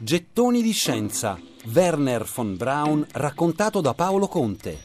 [0.00, 1.36] Gettoni di scienza.
[1.74, 4.78] Werner von Braun raccontato da Paolo Conte.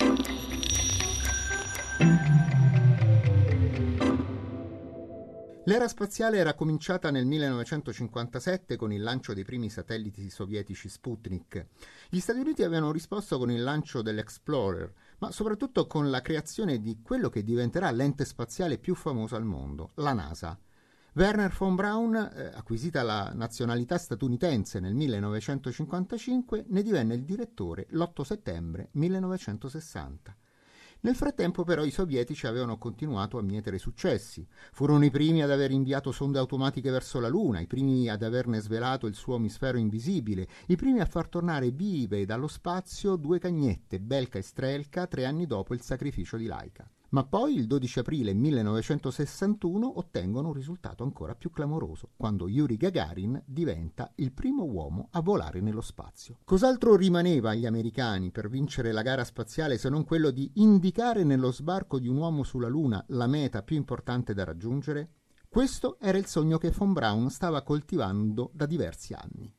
[5.65, 11.67] L'era spaziale era cominciata nel 1957 con il lancio dei primi satelliti sovietici Sputnik.
[12.09, 17.01] Gli Stati Uniti avevano risposto con il lancio dell'Explorer, ma soprattutto con la creazione di
[17.03, 20.57] quello che diventerà l'ente spaziale più famoso al mondo, la NASA.
[21.15, 28.23] Werner von Braun, eh, acquisita la nazionalità statunitense nel 1955, ne divenne il direttore l'8
[28.23, 30.35] settembre 1960.
[31.01, 34.47] Nel frattempo però i sovietici avevano continuato a mietere successi.
[34.71, 38.59] Furono i primi ad aver inviato sonde automatiche verso la Luna, i primi ad averne
[38.59, 43.99] svelato il suo emisfero invisibile, i primi a far tornare vive dallo spazio due cagnette,
[43.99, 48.33] Belka e Strelka, tre anni dopo il sacrificio di Laika ma poi il 12 aprile
[48.33, 55.21] 1961 ottengono un risultato ancora più clamoroso, quando Yuri Gagarin diventa il primo uomo a
[55.21, 56.39] volare nello spazio.
[56.43, 61.51] Cos'altro rimaneva agli americani per vincere la gara spaziale se non quello di indicare nello
[61.51, 65.11] sbarco di un uomo sulla Luna la meta più importante da raggiungere?
[65.47, 69.53] Questo era il sogno che von Braun stava coltivando da diversi anni.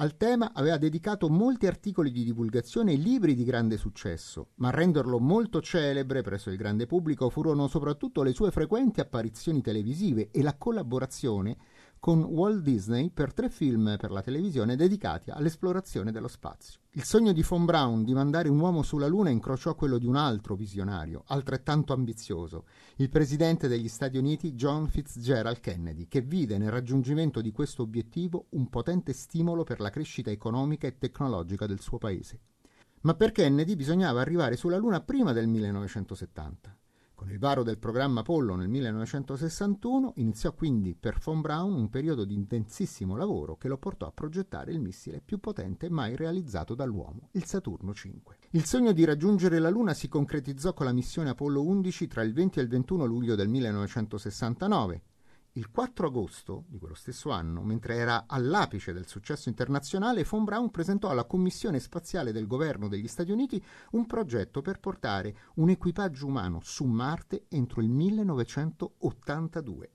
[0.00, 4.70] Al tema aveva dedicato molti articoli di divulgazione e libri di grande successo, ma a
[4.70, 10.42] renderlo molto celebre presso il grande pubblico furono soprattutto le sue frequenti apparizioni televisive e
[10.42, 11.56] la collaborazione
[11.98, 16.80] con Walt Disney per tre film per la televisione dedicati all'esplorazione dello spazio.
[16.92, 20.16] Il sogno di von Braun di mandare un uomo sulla Luna incrociò quello di un
[20.16, 22.64] altro visionario, altrettanto ambizioso,
[22.96, 28.46] il presidente degli Stati Uniti John Fitzgerald Kennedy, che vide nel raggiungimento di questo obiettivo
[28.50, 32.40] un potente stimolo per la crescita economica e tecnologica del suo paese.
[33.02, 36.77] Ma per Kennedy bisognava arrivare sulla Luna prima del 1970.
[37.18, 42.24] Con il varo del programma Apollo nel 1961 iniziò quindi per von Braun un periodo
[42.24, 47.30] di intensissimo lavoro che lo portò a progettare il missile più potente mai realizzato dall'uomo,
[47.32, 48.20] il Saturno V.
[48.50, 52.32] Il sogno di raggiungere la Luna si concretizzò con la missione Apollo 11 tra il
[52.32, 55.02] 20 e il 21 luglio del 1969
[55.58, 60.70] il 4 agosto di quello stesso anno, mentre era all'apice del successo internazionale, von Braun
[60.70, 63.60] presentò alla Commissione Spaziale del Governo degli Stati Uniti
[63.90, 69.90] un progetto per portare un equipaggio umano su Marte entro il 1982.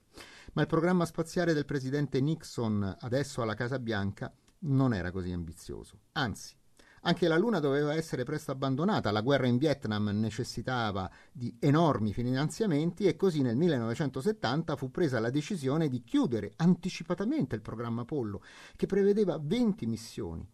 [0.51, 4.35] Ma il programma spaziale del presidente Nixon, adesso alla Casa Bianca,
[4.65, 6.01] non era così ambizioso.
[6.11, 6.57] Anzi,
[7.03, 13.05] anche la Luna doveva essere presto abbandonata, la guerra in Vietnam necessitava di enormi finanziamenti
[13.05, 18.41] e così nel 1970 fu presa la decisione di chiudere anticipatamente il programma Apollo,
[18.75, 20.47] che prevedeva 20 missioni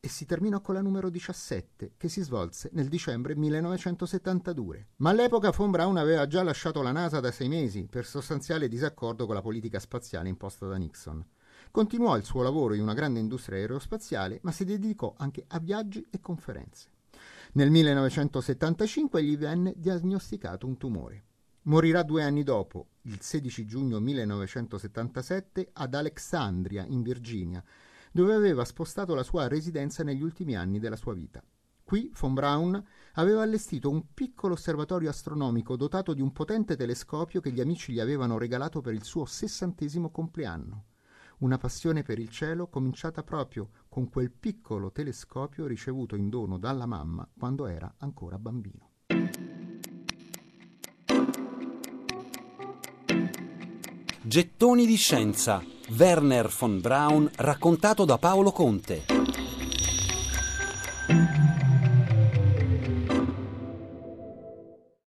[0.00, 4.88] e si terminò con la numero 17, che si svolse nel dicembre 1972.
[4.96, 9.26] Ma all'epoca von Braun aveva già lasciato la NASA da sei mesi per sostanziale disaccordo
[9.26, 11.24] con la politica spaziale imposta da Nixon.
[11.76, 16.06] Continuò il suo lavoro in una grande industria aerospaziale, ma si dedicò anche a viaggi
[16.08, 16.88] e conferenze.
[17.52, 21.24] Nel 1975 gli venne diagnosticato un tumore.
[21.64, 27.62] Morirà due anni dopo, il 16 giugno 1977, ad Alexandria, in Virginia,
[28.10, 31.44] dove aveva spostato la sua residenza negli ultimi anni della sua vita.
[31.84, 32.82] Qui von Braun
[33.16, 38.00] aveva allestito un piccolo osservatorio astronomico dotato di un potente telescopio che gli amici gli
[38.00, 40.84] avevano regalato per il suo sessantesimo compleanno
[41.38, 46.86] una passione per il cielo cominciata proprio con quel piccolo telescopio ricevuto in dono dalla
[46.86, 48.90] mamma quando era ancora bambino.
[54.22, 55.62] Gettoni di scienza.
[55.96, 59.04] Werner von Braun raccontato da Paolo Conte.